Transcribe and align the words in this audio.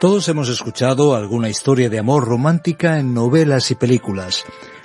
Todos 0.00 0.28
hemos 0.28 0.48
escuchado 0.48 1.16
alguna 1.16 1.48
historia 1.48 1.90
de 1.90 1.98
amor 1.98 2.24
romántica 2.24 3.00
en 3.00 3.14
novelas 3.14 3.72
y 3.72 3.74
películas. 3.74 4.44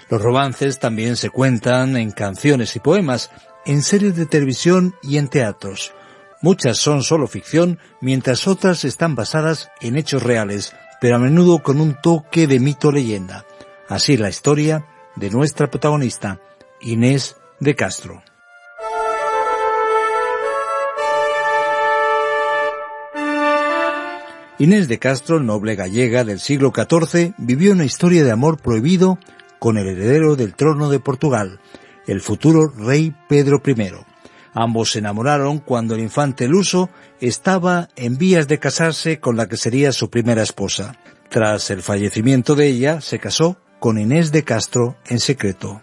Los 0.09 0.19
romances 0.19 0.79
también 0.79 1.17
se 1.17 1.29
cuentan 1.29 1.97
en 1.97 2.09
canciones 2.09 2.75
y 2.75 2.79
poemas, 2.79 3.29
en 3.63 3.83
series 3.83 4.15
de 4.15 4.25
televisión 4.25 4.95
y 5.03 5.17
en 5.17 5.27
teatros. 5.27 5.93
Muchas 6.41 6.79
son 6.79 7.03
solo 7.03 7.27
ficción, 7.27 7.77
mientras 8.01 8.47
otras 8.47 8.85
están 8.85 9.13
basadas 9.13 9.69
en 9.81 9.97
hechos 9.97 10.23
reales, 10.23 10.73
pero 10.99 11.17
a 11.17 11.19
menudo 11.19 11.61
con 11.61 11.79
un 11.79 11.95
toque 12.01 12.47
de 12.47 12.59
mito 12.59 12.91
leyenda. 12.91 13.45
Así 13.87 14.17
la 14.17 14.29
historia 14.29 14.87
de 15.15 15.29
nuestra 15.29 15.69
protagonista, 15.69 16.39
Inés 16.81 17.37
de 17.59 17.75
Castro. 17.75 18.23
Inés 24.63 24.87
de 24.87 24.97
Castro, 24.97 25.41
noble 25.41 25.75
gallega 25.75 26.23
del 26.23 26.39
siglo 26.39 26.71
XIV, 26.73 27.33
vivió 27.37 27.73
una 27.73 27.83
historia 27.83 28.23
de 28.23 28.31
amor 28.31 28.61
prohibido 28.61 29.19
con 29.59 29.77
el 29.77 29.89
heredero 29.89 30.37
del 30.37 30.55
trono 30.55 30.89
de 30.89 31.01
Portugal, 31.01 31.59
el 32.07 32.21
futuro 32.21 32.69
rey 32.69 33.13
Pedro 33.27 33.61
I. 33.65 33.91
Ambos 34.53 34.93
se 34.93 34.99
enamoraron 34.99 35.59
cuando 35.59 35.95
el 35.95 35.99
infante 35.99 36.47
Luso 36.47 36.89
estaba 37.19 37.89
en 37.97 38.17
vías 38.17 38.47
de 38.47 38.59
casarse 38.59 39.19
con 39.19 39.35
la 39.35 39.49
que 39.49 39.57
sería 39.57 39.91
su 39.91 40.09
primera 40.09 40.43
esposa. 40.43 40.95
Tras 41.27 41.69
el 41.69 41.81
fallecimiento 41.81 42.55
de 42.55 42.67
ella, 42.67 43.01
se 43.01 43.19
casó 43.19 43.57
con 43.81 43.99
Inés 43.99 44.31
de 44.31 44.45
Castro 44.45 44.95
en 45.07 45.19
secreto. 45.19 45.81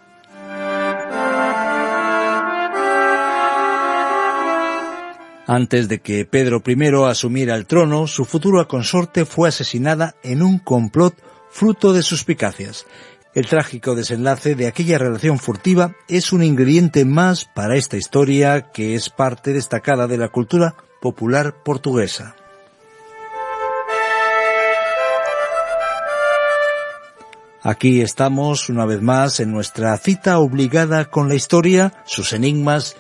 Antes 5.53 5.89
de 5.89 6.01
que 6.01 6.25
Pedro 6.25 6.63
I 6.65 6.77
asumiera 7.09 7.57
el 7.57 7.67
trono, 7.67 8.07
su 8.07 8.25
futura 8.25 8.67
consorte 8.67 9.25
fue 9.25 9.49
asesinada 9.49 10.15
en 10.23 10.43
un 10.43 10.61
complot 10.61 11.17
fruto 11.51 11.93
de 11.93 12.05
suspicacias. 12.05 12.87
El 13.35 13.49
trágico 13.49 13.97
desenlace 13.97 14.55
de 14.55 14.69
aquella 14.69 14.97
relación 14.97 15.41
furtiva 15.41 15.97
es 16.07 16.33
un 16.33 16.45
ingrediente 16.45 17.05
más 17.05 17.47
para 17.47 17.75
esta 17.75 17.97
historia 17.97 18.71
que 18.71 18.95
es 18.95 19.11
parte 19.11 19.53
destacada 19.53 20.07
de 20.07 20.19
la 20.19 20.29
cultura 20.29 20.77
popular 21.01 21.65
portuguesa. 21.65 22.37
Aquí 27.61 28.03
estamos 28.03 28.69
una 28.69 28.87
vez 28.87 29.03
más 29.03 29.41
en 29.41 29.51
nuestra 29.51 29.97
cita 29.99 30.39
obligada 30.39 31.07
con 31.07 31.29
la 31.29 31.35
historia, 31.35 32.05
sus 32.07 32.35
enigmas 32.35 32.95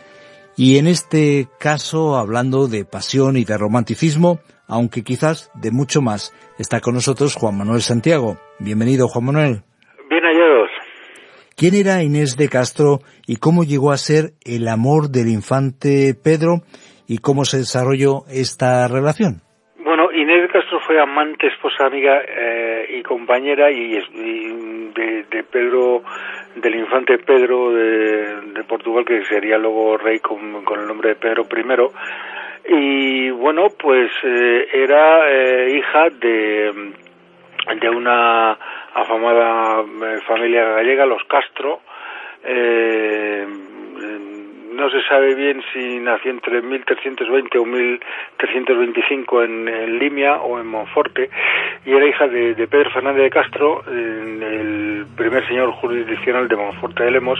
y 0.62 0.76
en 0.76 0.86
este 0.86 1.46
caso, 1.58 2.16
hablando 2.16 2.66
de 2.66 2.84
pasión 2.84 3.38
y 3.38 3.44
de 3.44 3.56
romanticismo, 3.56 4.40
aunque 4.68 5.02
quizás 5.02 5.50
de 5.54 5.70
mucho 5.70 6.02
más, 6.02 6.36
está 6.58 6.80
con 6.82 6.92
nosotros 6.92 7.34
Juan 7.34 7.56
Manuel 7.56 7.80
Santiago. 7.80 8.36
Bienvenido, 8.58 9.08
Juan 9.08 9.24
Manuel. 9.24 9.62
Bien 10.10 10.22
hallados. 10.22 10.68
¿Quién 11.56 11.74
era 11.74 12.02
Inés 12.02 12.36
de 12.36 12.50
Castro 12.50 12.98
y 13.26 13.36
cómo 13.36 13.64
llegó 13.64 13.90
a 13.90 13.96
ser 13.96 14.34
el 14.44 14.68
amor 14.68 15.08
del 15.08 15.28
infante 15.28 16.12
Pedro 16.12 16.60
y 17.08 17.20
cómo 17.24 17.46
se 17.46 17.56
desarrolló 17.56 18.24
esta 18.28 18.86
relación? 18.86 19.40
Bueno, 19.82 20.12
Inés 20.12 20.42
de 20.42 20.48
Castro 20.52 20.69
fue 20.90 21.00
amante, 21.00 21.46
esposa, 21.46 21.86
amiga 21.86 22.20
eh, 22.26 22.96
y 22.98 23.02
compañera 23.04 23.70
y, 23.70 23.92
de, 24.92 25.44
Pedro, 25.48 26.02
del 26.56 26.74
infante 26.74 27.16
Pedro 27.18 27.70
de, 27.70 28.64
Portugal, 28.66 29.04
que 29.04 29.24
sería 29.26 29.56
luego 29.56 29.96
rey 29.98 30.18
con, 30.18 30.40
el 30.40 30.86
nombre 30.88 31.10
de 31.10 31.14
Pedro 31.14 31.46
I. 31.48 32.74
Y 32.74 33.30
bueno, 33.30 33.68
pues 33.78 34.10
eh, 34.24 34.66
era 34.72 35.30
eh, 35.30 35.76
hija 35.78 36.08
de, 36.10 36.92
de 37.80 37.88
una 37.88 38.58
afamada 38.92 39.84
familia 40.26 40.72
gallega, 40.72 41.06
los 41.06 41.22
Castro. 41.28 41.82
No 44.80 44.90
se 44.90 45.02
sabe 45.06 45.34
bien 45.34 45.62
si 45.72 45.98
nació 45.98 46.30
entre 46.30 46.62
1320 46.62 47.58
o 47.58 47.64
1325 47.66 49.42
en, 49.44 49.68
en 49.68 49.98
Limia 49.98 50.40
o 50.40 50.58
en 50.58 50.66
Monforte 50.66 51.28
y 51.84 51.92
era 51.92 52.06
hija 52.06 52.26
de, 52.26 52.54
Pedro 52.66 52.90
Fernández 52.90 53.24
de 53.24 53.30
Castro, 53.30 53.82
el 53.86 55.04
primer 55.16 55.46
señor 55.46 55.72
jurisdiccional 55.72 56.48
de 56.48 56.56
Monforte 56.56 57.04
de 57.04 57.10
Lemos, 57.10 57.38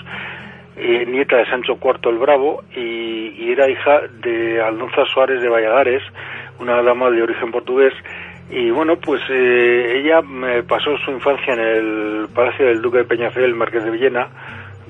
eh, 0.76 1.06
nieta 1.06 1.38
de 1.38 1.46
Sancho 1.46 1.78
IV 1.82 2.10
el 2.10 2.18
Bravo 2.18 2.62
y, 2.76 3.50
era 3.50 3.68
hija 3.68 4.02
de 4.22 4.60
Aldonza 4.62 5.04
Suárez 5.06 5.42
de 5.42 5.48
Valladares, 5.48 6.02
una 6.60 6.82
dama 6.82 7.10
de 7.10 7.22
origen 7.22 7.50
portugués. 7.50 7.92
Y 8.48 8.70
bueno, 8.70 8.96
pues 8.96 9.20
eh, 9.28 9.98
ella 9.98 10.20
pasó 10.68 10.96
su 10.98 11.10
infancia 11.10 11.54
en 11.54 11.60
el 11.60 12.28
Palacio 12.32 12.66
del 12.66 12.80
Duque 12.80 12.98
de 12.98 13.04
Peñafel, 13.04 13.54
Marqués 13.54 13.84
de 13.84 13.90
Villena, 13.90 14.28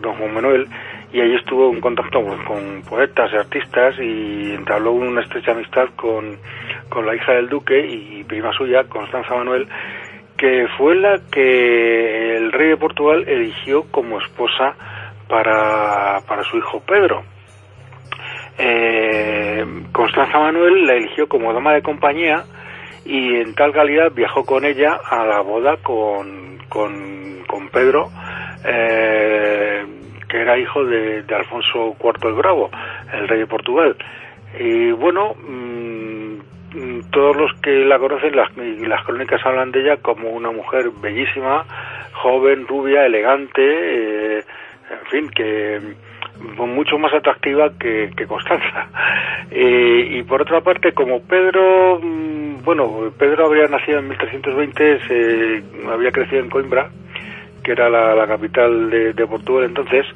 don 0.00 0.14
Juan 0.14 0.34
Manuel, 0.34 0.66
y 1.12 1.20
ahí 1.20 1.34
estuvo 1.34 1.72
en 1.72 1.80
contacto 1.80 2.22
con 2.46 2.82
poetas 2.88 3.32
y 3.32 3.36
artistas 3.36 3.94
y 3.98 4.52
entabló 4.54 4.92
una 4.92 5.22
estrecha 5.22 5.52
amistad 5.52 5.88
con, 5.96 6.38
con 6.88 7.04
la 7.06 7.14
hija 7.14 7.32
del 7.32 7.48
duque 7.48 7.78
y 7.84 8.22
prima 8.24 8.52
suya, 8.52 8.84
Constanza 8.84 9.34
Manuel, 9.34 9.66
que 10.36 10.66
fue 10.78 10.94
la 10.94 11.20
que 11.30 12.36
el 12.36 12.52
rey 12.52 12.68
de 12.68 12.76
Portugal 12.76 13.24
eligió 13.26 13.84
como 13.90 14.20
esposa 14.20 14.74
para, 15.28 16.20
para 16.26 16.44
su 16.44 16.58
hijo 16.58 16.80
Pedro. 16.86 17.22
Eh, 18.56 19.64
Constanza 19.92 20.38
Manuel 20.38 20.86
la 20.86 20.94
eligió 20.94 21.28
como 21.28 21.52
dama 21.52 21.74
de 21.74 21.82
compañía 21.82 22.44
y 23.04 23.36
en 23.36 23.54
tal 23.54 23.72
calidad 23.72 24.12
viajó 24.12 24.44
con 24.44 24.64
ella 24.64 25.00
a 25.04 25.24
la 25.24 25.40
boda 25.40 25.78
con, 25.78 26.58
con, 26.68 27.42
con 27.46 27.68
Pedro 27.70 28.10
eh, 28.64 29.84
que 30.30 30.40
era 30.40 30.58
hijo 30.58 30.84
de, 30.84 31.24
Alfonso 31.34 31.96
IV 32.02 32.28
el 32.28 32.34
Bravo, 32.34 32.70
el 33.12 33.28
rey 33.28 33.40
de 33.40 33.46
Portugal. 33.46 33.96
Y 34.58 34.92
bueno, 34.92 35.34
mm, 35.34 37.00
todos 37.10 37.36
los 37.36 37.52
que 37.60 37.84
la 37.84 37.98
conocen, 37.98 38.36
las, 38.36 38.48
las 38.56 39.04
crónicas 39.04 39.44
hablan 39.44 39.72
de 39.72 39.80
ella 39.80 39.96
como 39.98 40.30
una 40.30 40.50
mujer 40.50 40.90
bellísima, 41.02 41.64
joven, 42.12 42.66
rubia, 42.66 43.06
elegante, 43.06 44.38
eh, 44.38 44.44
en 44.90 45.06
fin, 45.10 45.30
que 45.30 45.80
mm, 46.38 46.62
mucho 46.62 46.98
más 46.98 47.12
atractiva 47.12 47.72
que, 47.78 48.10
Constanza. 48.26 48.88
y 49.50 50.22
por 50.22 50.42
otra 50.42 50.60
parte, 50.60 50.92
como 50.92 51.20
Pedro, 51.22 51.98
mm, 52.00 52.62
bueno, 52.64 53.12
Pedro 53.18 53.46
habría 53.46 53.66
nacido 53.66 53.98
en 53.98 54.08
1320, 54.08 55.00
se, 55.06 55.62
había 55.90 56.12
crecido 56.12 56.42
en 56.42 56.50
Coimbra, 56.50 56.90
que 57.62 57.72
era 57.72 57.88
la, 57.88 58.26
capital 58.26 58.90
de, 58.90 59.26
Portugal 59.26 59.64
entonces, 59.64 60.06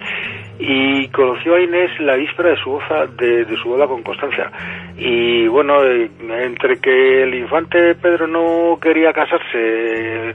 y 0.58 1.08
conoció 1.08 1.54
a 1.54 1.60
Inés 1.60 1.90
la 2.00 2.16
víspera 2.16 2.50
de 2.50 2.56
su 2.56 2.70
boda, 2.70 3.06
de, 3.06 3.56
su 3.56 3.68
boda 3.68 3.86
con 3.86 4.02
Constancia. 4.02 4.50
Y 4.96 5.46
bueno, 5.48 5.82
eh, 5.84 6.10
entre 6.42 6.80
que 6.80 7.22
el 7.22 7.34
infante 7.34 7.94
Pedro 7.96 8.26
no 8.26 8.78
quería 8.80 9.12
casarse 9.12 10.34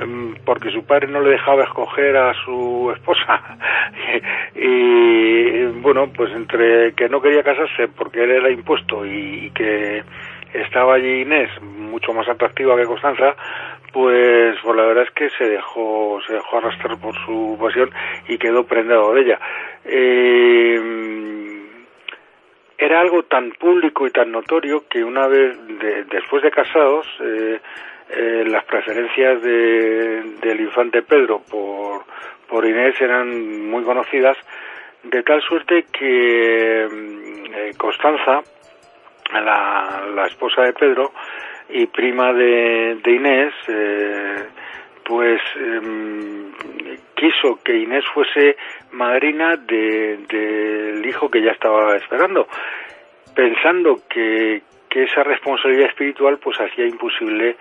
em, 0.00 0.34
porque 0.44 0.70
su 0.70 0.84
padre 0.84 1.08
no 1.08 1.20
le 1.20 1.30
dejaba 1.30 1.64
escoger 1.64 2.16
a 2.16 2.32
su 2.44 2.92
esposa 2.94 3.58
y 4.54 5.64
bueno 5.80 6.08
pues 6.14 6.30
entre 6.32 6.92
que 6.92 7.08
no 7.08 7.20
quería 7.20 7.42
casarse 7.42 7.88
porque 7.88 8.22
él 8.22 8.30
era 8.30 8.50
impuesto 8.50 9.04
y 9.06 9.50
que 9.54 10.02
estaba 10.52 10.94
allí 10.94 11.22
Inés 11.22 11.50
mucho 11.62 12.12
más 12.12 12.28
atractiva 12.28 12.76
que 12.76 12.84
Constanza 12.84 13.34
pues, 13.96 14.58
pues 14.62 14.76
la 14.76 14.84
verdad 14.84 15.04
es 15.04 15.10
que 15.12 15.30
se 15.30 15.44
dejó 15.48 16.20
se 16.26 16.34
dejó 16.34 16.58
arrastrar 16.58 17.00
por 17.00 17.14
su 17.24 17.56
pasión 17.58 17.90
y 18.28 18.36
quedó 18.36 18.66
prendado 18.66 19.14
de 19.14 19.22
ella. 19.22 19.40
Eh, 19.86 21.62
era 22.76 23.00
algo 23.00 23.22
tan 23.22 23.52
público 23.52 24.06
y 24.06 24.10
tan 24.10 24.32
notorio 24.32 24.86
que 24.86 25.02
una 25.02 25.26
vez 25.28 25.56
después 26.10 26.42
de 26.42 26.50
casados 26.50 27.06
eh, 27.22 27.58
eh, 28.10 28.44
las 28.46 28.66
preferencias 28.66 29.40
del 29.40 30.60
infante 30.60 31.00
Pedro 31.00 31.40
por 31.50 32.04
por 32.50 32.66
Inés 32.66 33.00
eran 33.00 33.66
muy 33.70 33.82
conocidas 33.82 34.36
de 35.04 35.22
tal 35.22 35.40
suerte 35.40 35.86
que 35.90 36.86
Constanza 37.78 38.42
la, 39.32 40.04
la 40.14 40.26
esposa 40.26 40.62
de 40.64 40.74
Pedro 40.74 41.12
y 41.68 41.86
prima 41.86 42.32
de, 42.32 42.98
Inés, 43.04 43.54
eh, 43.68 44.44
pues 45.04 45.40
em, 45.56 46.52
quiso 47.14 47.60
que 47.64 47.76
Inés 47.76 48.04
fuese 48.12 48.56
madrina 48.92 49.56
del 49.56 51.04
hijo 51.04 51.30
que 51.30 51.42
ya 51.42 51.52
estaba 51.52 51.96
esperando, 51.96 52.46
pensando 53.34 54.00
que, 54.08 54.62
que 54.88 55.04
esa 55.04 55.22
responsabilidad 55.22 55.88
espiritual 55.88 56.38
pues 56.38 56.58
hacía 56.60 56.86
imposible 56.86 57.56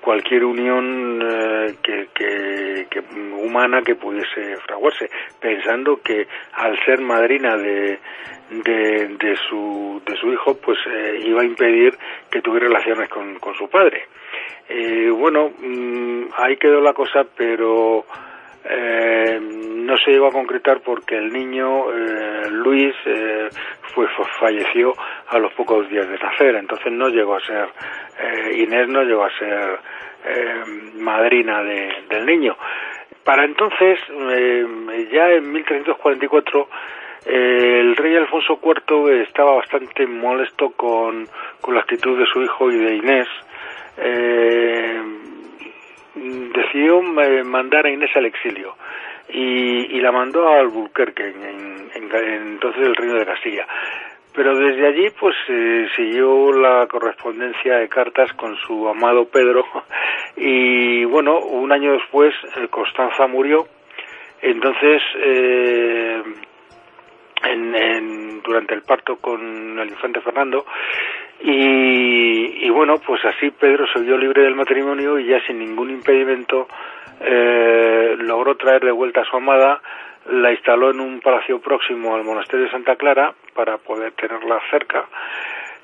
cualquier 0.00 0.44
unión 0.44 1.20
eh, 1.22 1.74
que, 1.82 2.08
que, 2.14 3.00
humana 3.34 3.82
que 3.82 3.94
pudiese 3.94 4.56
fraguarse, 4.66 5.08
pensando 5.40 6.00
que 6.02 6.26
al 6.52 6.78
ser 6.84 7.00
madrina 7.00 7.56
de, 7.56 7.98
de, 8.50 9.36
su, 9.48 10.02
de 10.06 10.16
su 10.16 10.32
hijo, 10.32 10.54
pues 10.54 10.78
eh, 10.86 11.20
iba 11.24 11.42
a 11.42 11.44
impedir 11.44 11.96
que 12.30 12.42
tuviera 12.42 12.66
relaciones 12.66 13.08
con, 13.08 13.38
con 13.38 13.54
su 13.54 13.68
padre. 13.68 14.04
Eh, 14.68 15.10
bueno, 15.10 15.50
mm, 15.58 16.26
ahí 16.36 16.56
quedó 16.56 16.80
la 16.80 16.92
cosa, 16.92 17.24
pero 17.36 18.04
eh, 18.64 19.40
no 19.40 19.96
se 19.98 20.12
llegó 20.12 20.28
a 20.28 20.32
concretar 20.32 20.80
porque 20.80 21.16
el 21.16 21.32
niño 21.32 21.90
eh, 21.92 22.50
Luis 22.50 22.94
fue, 23.94 24.06
falleció 24.38 24.92
a 25.30 25.38
los 25.38 25.52
pocos 25.54 25.88
días 25.88 26.08
de 26.08 26.18
nacer, 26.18 26.56
entonces 26.56 26.92
no 26.92 27.08
llegó 27.08 27.36
a 27.36 27.40
ser 27.40 27.68
Inés 28.54 28.88
no 28.88 29.02
llegó 29.02 29.24
a 29.24 29.38
ser 29.38 29.78
madrina 30.96 31.62
del 31.62 32.26
niño. 32.26 32.56
Para 33.24 33.44
entonces, 33.44 33.98
ya 35.10 35.30
en 35.30 35.52
1344, 35.52 36.68
el 37.26 37.96
rey 37.96 38.16
Alfonso 38.16 38.58
IV 38.62 39.22
estaba 39.22 39.56
bastante 39.56 40.06
molesto 40.06 40.70
con, 40.70 41.28
con 41.60 41.74
la 41.74 41.80
actitud 41.80 42.18
de 42.18 42.26
su 42.26 42.42
hijo 42.42 42.70
y 42.70 42.78
de 42.78 42.94
Inés. 42.96 43.28
Eh, 43.98 45.02
decidió 46.14 47.00
eh, 47.22 47.44
mandar 47.44 47.86
a 47.86 47.90
Inés 47.90 48.10
al 48.16 48.26
exilio 48.26 48.74
y, 49.28 50.00
la 50.00 50.10
mandó 50.10 50.48
a 50.48 50.60
Albuquerque, 50.60 51.28
en, 51.28 51.90
entonces 51.94 52.86
el 52.86 52.96
reino 52.96 53.14
de 53.14 53.26
Castilla. 53.26 53.66
Pero 54.34 54.56
desde 54.56 54.86
allí, 54.86 55.10
pues 55.18 55.34
eh, 55.48 55.86
siguió 55.96 56.52
la 56.52 56.86
correspondencia 56.86 57.76
de 57.78 57.88
cartas 57.88 58.32
con 58.34 58.56
su 58.56 58.88
amado 58.88 59.26
Pedro. 59.26 59.64
Y 60.36 61.04
bueno, 61.04 61.38
un 61.38 61.70
año 61.72 61.92
después, 61.92 62.32
eh, 62.56 62.68
Constanza 62.70 63.26
murió. 63.26 63.66
Entonces, 64.40 65.02
en, 67.44 68.42
durante 68.42 68.74
el 68.74 68.82
parto 68.82 69.16
con 69.16 69.78
el 69.78 69.88
infante 69.88 70.20
Fernando, 70.20 70.64
y, 71.42 72.68
bueno, 72.68 72.96
pues 72.98 73.24
así 73.24 73.50
Pedro 73.50 73.86
se 73.92 74.00
vio 74.00 74.18
libre 74.18 74.42
del 74.42 74.54
matrimonio 74.54 75.18
y 75.18 75.26
ya 75.26 75.40
sin 75.46 75.58
ningún 75.58 75.90
impedimento 75.90 76.68
eh, 77.20 78.16
logró 78.18 78.56
traer 78.56 78.84
de 78.84 78.90
vuelta 78.90 79.22
a 79.22 79.24
su 79.24 79.36
amada, 79.36 79.80
la 80.30 80.52
instaló 80.52 80.90
en 80.90 81.00
un 81.00 81.20
palacio 81.20 81.60
próximo 81.60 82.14
al 82.14 82.24
monasterio 82.24 82.66
de 82.66 82.70
Santa 82.70 82.96
Clara 82.96 83.34
para 83.54 83.78
poder 83.78 84.12
tenerla 84.12 84.60
cerca 84.70 85.06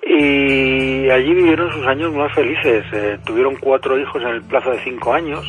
y 0.03 1.11
allí 1.11 1.35
vivieron 1.35 1.71
sus 1.73 1.87
años 1.87 2.13
más 2.13 2.33
felices. 2.33 2.85
Eh, 2.93 3.19
tuvieron 3.27 3.57
cuatro 3.57 3.99
hijos 3.99 4.23
en 4.23 4.29
el 4.29 4.43
plazo 4.43 4.71
de 4.71 4.79
cinco 4.81 5.13
años. 5.13 5.45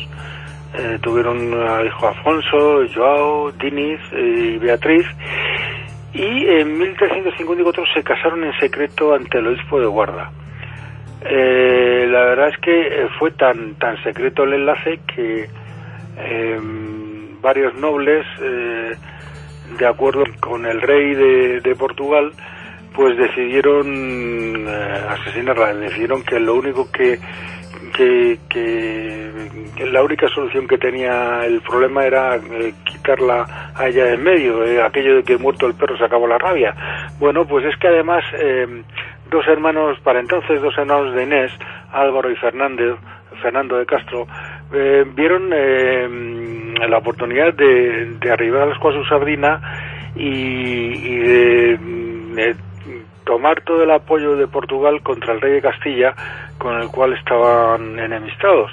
Eh, 0.76 0.98
tuvieron 1.00 1.54
al 1.54 1.86
hijo 1.86 2.08
Alfonso, 2.08 2.82
Joao, 2.94 3.52
Dinis 3.52 4.00
y 4.12 4.58
Beatriz 4.58 5.06
y 6.12 6.46
en 6.48 6.78
1354 6.78 7.84
se 7.94 8.02
casaron 8.02 8.44
en 8.44 8.52
secreto 8.58 9.14
ante 9.14 9.38
el 9.38 9.48
obispo 9.48 9.80
de 9.80 9.86
Guarda. 9.86 10.30
Eh, 11.20 12.06
la 12.08 12.20
verdad 12.24 12.48
es 12.48 12.58
que 12.58 12.80
eh, 12.80 13.08
fue 13.18 13.30
tan, 13.32 13.74
tan 13.74 14.02
secreto 14.02 14.44
el 14.44 14.54
enlace 14.54 15.00
que 15.14 15.48
em, 16.16 17.07
varios 17.40 17.74
nobles, 17.74 18.26
eh, 18.40 18.96
de 19.78 19.86
acuerdo 19.86 20.24
con 20.40 20.66
el 20.66 20.80
rey 20.80 21.14
de, 21.14 21.76
Portugal, 21.76 22.32
pues 22.94 23.16
decidieron 23.16 24.66
asesinarla, 24.66 25.74
decidieron 25.74 26.22
que 26.24 26.40
lo 26.40 26.54
único 26.54 26.90
que 26.90 27.18
que, 28.48 29.30
la 29.90 30.02
única 30.02 30.28
solución 30.28 30.66
que 30.66 30.78
tenía 30.78 31.44
el 31.44 31.60
problema 31.62 32.04
era 32.04 32.36
eh, 32.36 32.74
quitarla 32.84 33.72
a 33.74 33.88
ella 33.88 34.12
en 34.12 34.22
medio, 34.22 34.64
eh, 34.64 34.82
aquello 34.82 35.16
de 35.16 35.22
que 35.22 35.36
muerto 35.36 35.66
el 35.66 35.74
perro 35.74 35.96
se 35.96 36.04
acabó 36.04 36.26
la 36.26 36.38
rabia. 36.38 36.74
Bueno, 37.18 37.46
pues 37.46 37.64
es 37.64 37.76
que 37.78 37.88
además 37.88 38.24
em, 38.34 38.84
dos 39.30 39.46
hermanos, 39.46 39.98
para 40.00 40.20
entonces 40.20 40.60
dos 40.60 40.76
hermanos 40.76 41.14
de 41.14 41.24
Inés, 41.24 41.52
Álvaro 41.92 42.30
y 42.30 42.36
Fernando, 42.36 42.98
Fernando 43.42 43.76
de 43.76 43.86
Castro, 43.86 44.26
eh, 44.72 45.04
vieron 45.14 45.52
la 46.86 46.98
oportunidad 46.98 47.54
de, 47.54 48.16
de 48.20 48.30
arribar 48.30 48.62
a 48.62 48.66
las 48.66 48.78
cosas 48.78 49.02
su 49.02 49.08
sobrina 49.08 49.60
y, 50.14 51.18
de 51.18 52.56
tomar 53.24 53.60
todo 53.62 53.82
el 53.82 53.90
apoyo 53.90 54.36
de 54.36 54.46
Portugal 54.46 55.02
contra 55.02 55.34
el 55.34 55.40
rey 55.40 55.52
de 55.52 55.60
Castilla, 55.60 56.14
con 56.56 56.80
el 56.80 56.88
cual 56.88 57.12
estaban 57.12 57.98
enemistados. 57.98 58.70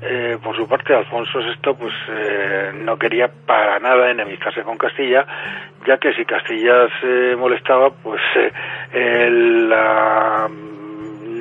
Eh, 0.00 0.36
por 0.42 0.54
su 0.54 0.68
parte, 0.68 0.94
Alfonso 0.94 1.38
VI 1.40 1.74
pues 1.74 1.92
eh, 2.10 2.70
no 2.74 2.98
quería 2.98 3.28
para 3.46 3.80
nada 3.80 4.10
enemistarse 4.10 4.62
con 4.62 4.76
Castilla, 4.76 5.26
ya 5.86 5.98
que 5.98 6.12
si 6.12 6.24
Castilla 6.24 6.86
se 7.00 7.34
molestaba, 7.34 7.90
pues 7.90 8.20
eh, 8.92 9.28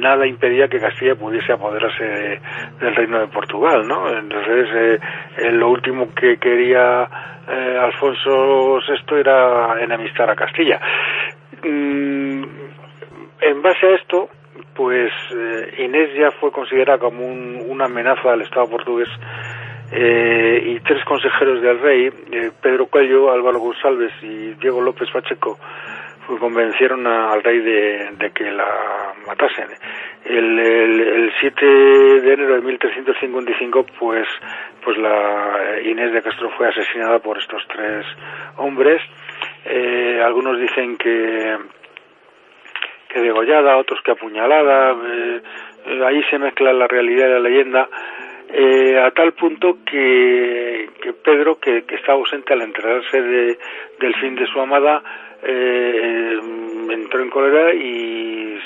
nada 0.06 0.28
impedía 0.28 0.68
que 0.68 0.80
Castilla 0.80 1.16
pudiese 1.16 1.54
apoderarse 1.54 2.40
del 2.80 2.96
reino 2.96 3.20
de 3.20 3.28
Portugal, 3.28 3.88
¿no? 3.88 4.08
Entonces, 4.10 5.02
lo 5.52 5.70
último 5.70 6.14
que 6.14 6.38
quería 6.38 7.04
Alfonso 7.82 8.80
VI 8.88 9.20
era 9.20 9.82
enemistar 9.82 10.30
a 10.30 10.36
Castilla. 10.36 10.80
Mm, 11.64 12.44
en 13.42 13.62
base 13.62 13.86
a 13.86 13.96
esto, 13.96 14.30
pues 14.76 15.12
eh, 15.32 15.84
Inés 15.84 16.10
ya 16.18 16.32
fue 16.32 16.52
considerada 16.52 17.00
como 17.00 17.26
una 17.26 17.86
amenaza 17.86 18.32
al 18.32 18.42
Estado 18.42 18.70
portugués 18.70 19.10
eh, 19.92 20.64
y 20.66 20.80
tres 20.82 21.04
consejeros 21.06 21.62
del 21.62 21.80
rey, 21.80 22.10
eh, 22.32 22.52
Pedro 22.62 22.88
Cuello, 22.88 23.32
Álvaro 23.32 23.60
González 23.60 24.12
y 24.22 24.54
Diego 24.56 24.82
López 24.82 25.10
Pacheco, 25.12 25.58
pues 26.28 26.40
convencieron 26.40 27.06
al 27.08 27.44
rey 27.44 27.60
de, 27.60 28.32
que 28.34 28.52
la 28.52 29.14
matasen. 29.28 29.68
El, 30.26 30.60
el, 30.60 31.34
7 31.40 31.66
de 31.66 32.34
enero 32.34 32.56
de 32.56 32.62
1355, 32.62 33.86
pues, 34.00 34.28
pues 34.84 34.98
la 34.98 35.80
Inés 35.84 36.14
de 36.14 36.22
Castro 36.22 36.50
fue 36.58 36.70
asesinada 36.70 37.20
por 37.20 37.38
estos 37.38 37.62
tres 37.68 38.06
hombres. 38.58 39.02
algunos 40.24 40.60
dicen 40.60 40.98
que 40.98 41.58
que 43.16 43.22
degollada, 43.22 43.78
otros 43.78 44.02
que 44.04 44.12
apuñalada, 44.12 44.92
eh, 44.92 45.42
eh, 45.86 46.02
ahí 46.06 46.22
se 46.30 46.38
mezcla 46.38 46.74
la 46.74 46.86
realidad 46.86 47.28
y 47.28 47.32
la 47.32 47.40
leyenda, 47.40 47.88
eh, 48.58 49.00
a 49.00 49.12
tal 49.12 49.34
punto 49.34 49.80
que, 49.86 50.90
Pedro, 51.24 51.60
que, 51.60 51.84
que, 51.84 51.96
estaba 51.96 52.20
ausente 52.20 52.54
al 52.54 52.62
enterarse 52.62 53.22
de, 53.22 53.58
del 54.00 54.16
fin 54.16 54.36
de 54.36 54.48
su 54.48 54.60
amada, 54.60 55.04
entró 55.44 57.22
en 57.22 57.30
cólera 57.30 57.74
y 57.74 58.58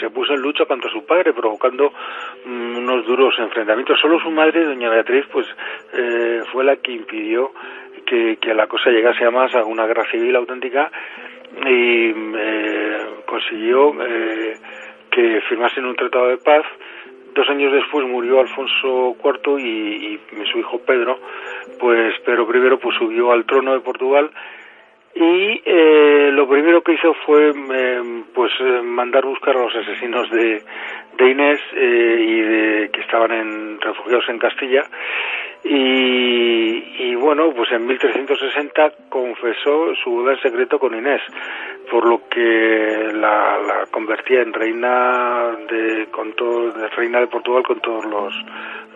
se 0.00 0.10
puso 0.10 0.34
en 0.34 0.40
lucha 0.40 0.64
contra 0.64 0.90
su 0.90 1.06
padre, 1.06 1.32
provocando 1.32 1.92
mm, 2.44 2.76
unos 2.78 3.06
duros 3.06 3.34
enfrentamientos. 3.38 4.00
Solo 4.00 4.18
su 4.20 4.30
madre, 4.30 4.64
doña 4.64 4.90
Beatriz, 4.90 5.26
pues 5.30 5.46
fue 6.52 6.64
la 6.64 6.76
que 6.76 6.92
impidió 6.92 7.52
que, 8.06 8.38
que 8.40 8.54
la 8.54 8.66
cosa 8.66 8.90
llegase 8.90 9.24
a 9.24 9.30
más 9.30 9.54
a 9.54 9.64
una 9.64 9.86
guerra 9.86 10.04
civil 10.10 10.34
auténtica 10.36 10.90
y 11.66 12.12
eh, 12.36 13.06
consiguió 13.26 13.92
eh, 14.04 14.54
que 15.10 15.40
firmasen 15.48 15.84
un 15.84 15.96
tratado 15.96 16.28
de 16.28 16.38
paz. 16.38 16.64
Dos 17.34 17.48
años 17.50 17.72
después 17.72 18.06
murió 18.06 18.40
Alfonso 18.40 19.16
IV 19.22 19.58
y, 19.58 20.20
su 20.52 20.58
hijo 20.58 20.78
Pedro, 20.78 21.18
pues 21.80 22.14
Pedro 22.24 22.44
I 22.44 22.76
pues 22.76 22.96
subió 22.96 23.32
al 23.32 23.44
trono 23.44 23.72
de 23.74 23.80
Portugal 23.80 24.30
y 25.16 25.62
eh, 25.64 26.30
lo 26.32 26.48
primero 26.48 26.82
que 26.82 26.92
hizo 26.92 27.14
fue 27.26 27.52
pues 28.34 28.52
mandar 28.84 29.24
buscar 29.24 29.56
a 29.56 29.62
los 29.62 29.74
asesinos 29.74 30.30
de, 30.30 30.62
de 31.16 31.30
Inés 31.30 31.60
y 31.72 32.40
de, 32.40 32.90
que 32.92 33.00
estaban 33.00 33.32
en, 33.32 33.80
refugiados 33.80 34.28
en 34.28 34.38
Castilla 34.38 34.84
y, 35.66 37.14
bueno, 37.14 37.52
pues 37.54 37.72
en 37.72 37.86
1360 37.86 38.92
confesó 39.08 39.94
su 40.02 40.10
boda 40.10 40.34
en 40.34 40.40
secreto 40.40 40.78
con 40.78 40.94
Inés, 40.94 41.22
por 41.90 42.06
lo 42.06 42.28
que 42.28 43.10
la, 43.14 43.86
convertía 43.90 44.42
en 44.42 44.52
reina 44.52 45.56
de, 45.70 46.06
con 46.10 46.34
todo, 46.34 46.70
reina 46.96 47.20
de 47.20 47.28
Portugal 47.28 47.62
con 47.62 47.80
todos 47.80 48.04
los, 48.04 48.34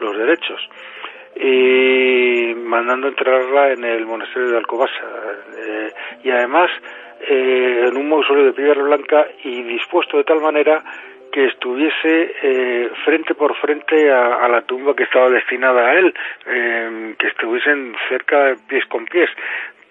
los 0.00 0.18
derechos. 0.18 0.60
Y 1.36 2.54
mandando 2.54 3.08
enterrarla 3.08 3.72
en 3.72 3.84
el 3.84 4.04
monasterio 4.04 4.50
de 4.50 4.56
Alcobasa 4.58 4.92
eh, 5.56 5.92
y 6.24 6.30
además 6.30 6.68
eh, 7.20 7.86
en 7.88 7.96
un 7.96 8.08
mausoleo 8.08 8.46
de 8.46 8.52
piedra 8.52 8.82
blanca 8.82 9.26
y 9.44 9.62
dispuesto 9.62 10.18
de 10.18 10.24
tal 10.24 10.40
manera 10.40 10.82
que 11.30 11.46
estuviese 11.46 12.32
eh, 12.42 12.90
frente 13.04 13.34
por 13.34 13.56
frente 13.56 14.10
a, 14.10 14.48
la 14.48 14.62
tumba 14.62 14.94
que 14.94 15.04
estaba 15.04 15.28
destinada 15.30 15.88
a 15.88 15.94
él, 15.98 16.14
em, 16.46 17.14
que 17.16 17.28
estuviesen 17.28 17.94
cerca 18.08 18.54
pies 18.68 18.84
con 18.86 19.04
pies, 19.06 19.30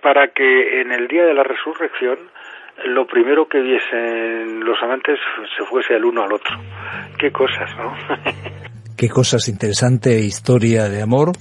para 0.02 0.28
que 0.30 0.82
en 0.82 0.92
el 0.92 1.08
día 1.08 1.26
de 1.26 1.34
la 1.34 1.44
resurrección 1.44 2.18
lo 2.86 3.08
primero 3.08 3.48
que 3.48 3.60
viesen 3.60 4.64
los 4.64 4.78
amantes 4.84 5.18
se 5.58 5.66
fuese 5.66 5.96
el 5.96 6.06
uno 6.06 6.24
al 6.24 6.34
otro. 6.34 6.56
Qué 7.18 7.32
cosas, 7.32 7.76
¿no? 7.78 7.94
Qué 8.98 9.10
cosas 9.10 9.48
interesante 9.48 10.20
historia 10.20 10.90
de 10.90 11.02
amor. 11.02 11.34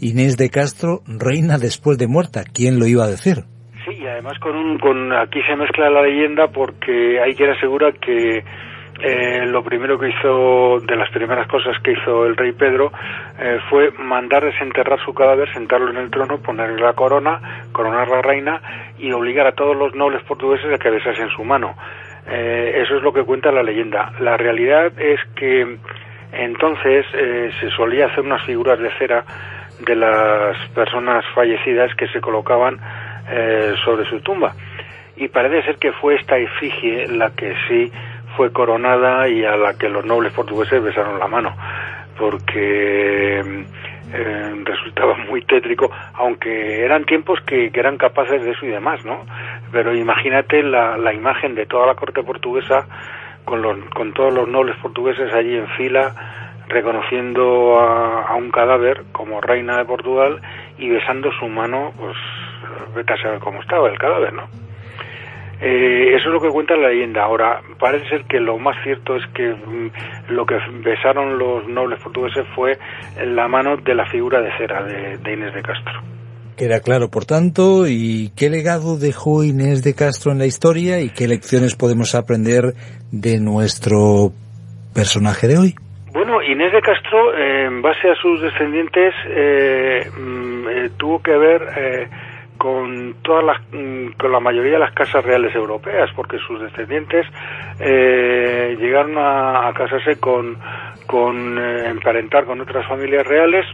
Inés 0.00 0.36
de 0.36 0.50
Castro, 0.50 1.00
reina 1.06 1.58
después 1.58 1.98
de 1.98 2.06
muerta. 2.06 2.42
¿Quién 2.44 2.78
lo 2.78 2.86
iba 2.86 3.04
a 3.04 3.08
decir? 3.08 3.44
Sí, 3.84 4.00
y 4.00 4.06
además 4.06 4.38
con 4.38 4.54
un, 4.56 4.78
con 4.78 5.12
aquí 5.12 5.40
se 5.42 5.56
mezcla 5.56 5.90
la 5.90 6.02
leyenda 6.02 6.48
porque 6.48 7.20
hay 7.20 7.34
quien 7.34 7.50
asegura 7.50 7.92
que 7.92 8.44
eh, 9.00 9.44
lo 9.46 9.64
primero 9.64 9.98
que 9.98 10.08
hizo, 10.08 10.78
de 10.80 10.96
las 10.96 11.10
primeras 11.10 11.48
cosas 11.48 11.76
que 11.82 11.92
hizo 11.92 12.26
el 12.26 12.36
rey 12.36 12.52
Pedro, 12.52 12.92
eh, 13.38 13.58
fue 13.68 13.90
mandar 13.90 14.44
desenterrar 14.44 15.00
su 15.04 15.12
cadáver, 15.12 15.52
sentarlo 15.52 15.90
en 15.90 15.96
el 15.96 16.10
trono, 16.10 16.38
ponerle 16.38 16.80
la 16.80 16.92
corona, 16.92 17.66
coronar 17.72 18.08
la 18.08 18.22
reina 18.22 18.60
y 18.98 19.10
obligar 19.12 19.48
a 19.48 19.52
todos 19.52 19.76
los 19.76 19.94
nobles 19.94 20.22
portugueses 20.22 20.72
a 20.72 20.78
que 20.78 20.90
besasen 20.90 21.28
su 21.30 21.42
mano. 21.44 21.74
Eh, 22.26 22.82
eso 22.82 22.96
es 22.96 23.02
lo 23.02 23.12
que 23.12 23.24
cuenta 23.24 23.50
la 23.50 23.62
leyenda. 23.62 24.12
La 24.20 24.36
realidad 24.36 24.92
es 24.98 25.20
que 25.34 25.76
entonces 26.32 27.06
se 27.60 27.70
solía 27.76 28.06
hacer 28.06 28.20
unas 28.24 28.44
figuras 28.44 28.78
de 28.78 28.90
cera 28.98 29.24
de 29.86 29.94
las 29.94 30.56
personas 30.70 31.24
fallecidas 31.34 31.94
que 31.94 32.08
se 32.08 32.20
colocaban 32.20 32.78
sobre 33.84 34.04
su 34.06 34.20
tumba. 34.20 34.52
Y 35.16 35.28
parece 35.28 35.64
ser 35.64 35.76
que 35.76 35.92
fue 35.92 36.16
esta 36.16 36.36
efigie 36.36 37.06
la 37.06 37.30
que 37.36 37.54
sí 37.68 37.92
fue 38.36 38.52
coronada 38.52 39.28
y 39.28 39.44
a 39.44 39.56
la 39.56 39.74
que 39.74 39.88
los 39.88 40.04
nobles 40.04 40.32
portugueses 40.32 40.82
besaron 40.82 41.18
la 41.18 41.28
mano, 41.28 41.54
porque 42.18 43.64
eh, 44.12 44.62
resultaba 44.64 45.16
muy 45.16 45.42
tétrico, 45.42 45.90
aunque 46.14 46.84
eran 46.84 47.04
tiempos 47.04 47.40
que, 47.40 47.70
eran 47.72 47.96
capaces 47.96 48.42
de 48.42 48.52
eso 48.52 48.66
y 48.66 48.68
demás, 48.68 49.04
¿no? 49.04 49.24
Pero 49.72 49.94
imagínate 49.94 50.62
la, 50.62 50.96
la 50.96 51.12
imagen 51.12 51.54
de 51.54 51.66
toda 51.66 51.86
la 51.86 51.94
corte 51.94 52.22
portuguesa 52.22 52.86
con, 53.44 53.62
los, 53.62 53.78
con 53.94 54.12
todos 54.12 54.32
los 54.32 54.48
nobles 54.48 54.76
portugueses 54.76 55.32
allí 55.32 55.56
en 55.56 55.68
fila, 55.76 56.14
reconociendo 56.68 57.78
a, 57.78 58.22
a, 58.22 58.34
un 58.36 58.50
cadáver 58.50 59.04
como 59.12 59.40
reina 59.40 59.78
de 59.78 59.84
Portugal 59.84 60.40
y 60.78 60.88
besando 60.88 61.30
su 61.38 61.46
mano, 61.48 61.92
pues 61.98 62.16
vete 62.94 63.12
a 63.12 63.22
saber 63.22 63.38
cómo 63.40 63.60
estaba 63.60 63.88
el 63.88 63.98
cadáver, 63.98 64.32
¿no? 64.32 64.63
Eh, 65.60 66.14
eso 66.16 66.28
es 66.28 66.32
lo 66.32 66.40
que 66.40 66.48
cuenta 66.48 66.76
la 66.76 66.88
leyenda. 66.88 67.22
Ahora, 67.22 67.60
parece 67.78 68.08
ser 68.08 68.24
que 68.24 68.40
lo 68.40 68.58
más 68.58 68.76
cierto 68.82 69.16
es 69.16 69.26
que 69.34 69.48
mm, 69.50 70.32
lo 70.32 70.44
que 70.46 70.56
besaron 70.82 71.38
los 71.38 71.66
nobles 71.68 72.02
portugueses 72.02 72.44
fue 72.54 72.78
la 73.24 73.48
mano 73.48 73.76
de 73.76 73.94
la 73.94 74.06
figura 74.06 74.40
de 74.40 74.56
cera 74.56 74.82
de, 74.82 75.32
Inés 75.32 75.54
de 75.54 75.62
Castro. 75.62 75.92
Queda 76.56 76.80
claro, 76.80 77.08
por 77.10 77.24
tanto, 77.24 77.86
¿y 77.88 78.30
qué 78.36 78.48
legado 78.48 78.96
dejó 78.96 79.42
Inés 79.42 79.82
de 79.82 79.94
Castro 79.94 80.32
en 80.32 80.38
la 80.38 80.46
historia 80.46 81.00
y 81.00 81.10
qué 81.10 81.26
lecciones 81.26 81.74
podemos 81.74 82.14
aprender 82.14 82.74
de 83.10 83.40
nuestro 83.40 84.30
personaje 84.94 85.48
de 85.48 85.58
hoy? 85.58 85.74
Bueno, 86.12 86.40
Inés 86.42 86.72
de 86.72 86.80
Castro, 86.80 87.36
en 87.36 87.82
base 87.82 88.08
a 88.08 88.14
sus 88.14 88.40
descendientes, 88.40 89.12
eh, 89.30 90.08
mm, 90.16 90.68
eh, 90.68 90.90
tuvo 90.96 91.20
que 91.20 91.36
ver 91.36 92.08
con 92.58 93.16
todas 93.22 93.44
las, 93.44 93.60
mm, 93.72 94.12
con 94.18 94.32
la 94.32 94.40
mayoría 94.40 94.72
de 94.72 94.78
las 94.78 94.92
casas 94.92 95.24
reales 95.24 95.54
europeas, 95.54 96.10
porque 96.14 96.38
sus 96.38 96.60
descendientes 96.60 97.26
eh, 97.80 98.76
llegaron 98.78 99.16
a, 99.18 99.72
casarse 99.74 100.18
con, 100.20 100.56
con 101.06 101.58
eh, 101.58 101.88
emparentar 101.88 102.44
con 102.44 102.60
otras 102.60 102.86
familias 102.86 103.26
reales. 103.26 103.66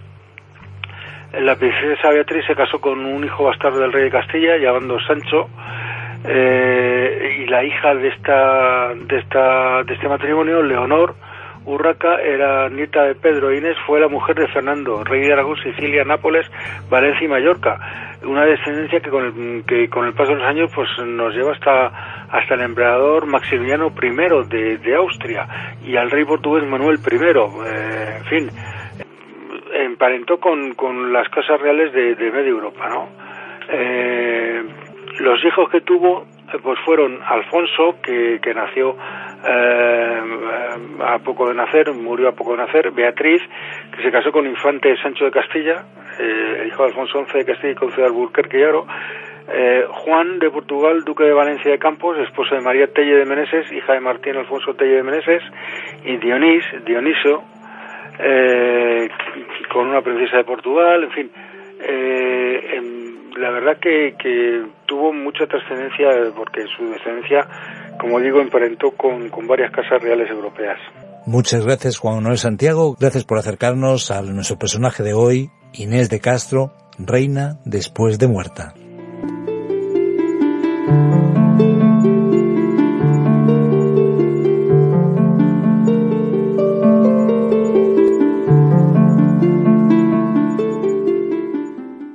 La 1.32 1.54
princesa 1.56 2.10
Beatriz 2.10 2.44
se 2.46 2.56
casó 2.56 2.80
con 2.80 3.04
un 3.04 3.24
hijo 3.24 3.44
bastardo 3.44 3.78
del 3.78 3.92
rey 3.92 4.04
de 4.04 4.10
Castilla, 4.10 4.56
llamando 4.56 4.98
Sancho, 5.00 5.48
eh, 6.26 7.38
y 7.40 7.46
la 7.46 7.62
hija 7.62 7.94
de 7.94 8.08
esta, 8.08 8.94
de 8.94 9.18
esta, 9.18 9.84
de 9.84 9.94
este 9.94 10.08
matrimonio, 10.08 10.62
Leonor, 10.62 11.14
Urraca 11.70 12.20
era 12.20 12.68
nieta 12.68 13.04
de 13.04 13.14
Pedro 13.14 13.54
Inés, 13.54 13.76
fue 13.86 14.00
la 14.00 14.08
mujer 14.08 14.36
de 14.36 14.48
Fernando, 14.48 15.04
rey 15.04 15.20
de 15.20 15.32
Aragón, 15.32 15.56
Sicilia, 15.62 16.04
Nápoles, 16.04 16.46
Valencia 16.90 17.24
y 17.24 17.28
Mallorca. 17.28 17.78
Una 18.24 18.44
descendencia 18.44 19.00
que 19.00 19.10
con 19.10 19.24
el, 19.24 19.64
que 19.64 19.88
con 19.88 20.06
el 20.06 20.12
paso 20.14 20.32
de 20.32 20.38
los 20.38 20.48
años 20.48 20.70
pues 20.74 20.88
nos 21.06 21.32
lleva 21.34 21.52
hasta, 21.52 21.86
hasta 22.28 22.54
el 22.54 22.62
emperador 22.62 23.26
Maximiliano 23.26 23.92
I 24.02 24.78
de, 24.78 24.96
Austria 24.96 25.46
y 25.84 25.96
al 25.96 26.10
rey 26.10 26.24
portugués 26.24 26.66
Manuel 26.66 26.98
I. 26.98 27.16
Eh, 27.16 28.16
en 28.18 28.24
fin, 28.24 28.50
emparentó 29.72 30.38
con, 30.38 30.74
con 30.74 31.12
las 31.12 31.28
casas 31.28 31.60
reales 31.60 31.92
de, 31.92 32.16
de 32.16 32.30
media 32.30 32.50
Europa, 32.50 32.88
¿no? 32.88 33.08
Eh, 33.68 34.62
los 35.20 35.44
hijos 35.44 35.70
que 35.70 35.80
tuvo 35.82 36.26
eh, 36.52 36.58
pues 36.62 36.78
fueron 36.84 37.20
Alfonso, 37.22 37.96
que, 38.02 38.40
que 38.42 38.54
nació 38.54 38.96
eh, 39.44 40.20
a 41.00 41.18
poco 41.18 41.48
de 41.48 41.54
nacer, 41.54 41.92
murió 41.92 42.28
a 42.28 42.32
poco 42.32 42.52
de 42.52 42.58
nacer, 42.58 42.90
Beatriz, 42.90 43.42
que 43.94 44.02
se 44.02 44.10
casó 44.10 44.32
con 44.32 44.46
infante 44.46 44.96
Sancho 45.02 45.24
de 45.24 45.30
Castilla, 45.30 45.84
eh, 46.18 46.64
hijo 46.66 46.82
de 46.82 46.88
Alfonso 46.90 47.24
XI 47.24 47.38
de 47.38 47.44
Castilla 47.44 47.72
y 47.72 47.74
conde 47.74 47.96
de 47.96 48.04
Alburquerque 48.04 48.58
y 48.58 48.62
Aro, 48.62 48.86
eh, 49.52 49.84
Juan 49.88 50.38
de 50.38 50.50
Portugal, 50.50 51.02
duque 51.04 51.24
de 51.24 51.32
Valencia 51.32 51.70
de 51.70 51.78
Campos, 51.78 52.18
esposo 52.18 52.54
de 52.54 52.60
María 52.60 52.86
Telle 52.88 53.16
de 53.16 53.24
Meneses, 53.24 53.72
hija 53.72 53.94
de 53.94 54.00
Martín 54.00 54.36
Alfonso 54.36 54.74
Telle 54.74 54.96
de 54.96 55.02
Meneses, 55.02 55.42
y 56.04 56.16
Dionís, 56.18 56.64
Dioniso, 56.84 57.42
eh, 58.18 59.08
con 59.72 59.88
una 59.88 60.02
princesa 60.02 60.36
de 60.36 60.44
Portugal, 60.44 61.04
en 61.04 61.10
fin, 61.10 61.30
la 63.38 63.50
verdad 63.50 63.78
que, 63.80 64.14
que 64.18 64.62
tuvo 64.84 65.12
mucha 65.12 65.46
trascendencia 65.46 66.10
porque 66.36 66.66
su 66.76 66.90
descendencia 66.90 67.46
como 68.00 68.18
digo, 68.20 68.40
emparentó 68.40 68.90
con, 68.92 69.28
con 69.28 69.46
varias 69.46 69.70
casas 69.70 70.02
reales 70.02 70.30
europeas. 70.30 70.78
Muchas 71.26 71.64
gracias 71.64 71.98
Juan 71.98 72.16
Manuel 72.16 72.38
Santiago, 72.38 72.96
gracias 72.98 73.24
por 73.24 73.38
acercarnos 73.38 74.10
a 74.10 74.22
nuestro 74.22 74.58
personaje 74.58 75.02
de 75.02 75.12
hoy, 75.12 75.50
Inés 75.74 76.08
de 76.08 76.20
Castro, 76.20 76.72
reina 76.98 77.58
después 77.64 78.18
de 78.18 78.26
muerta. 78.26 78.74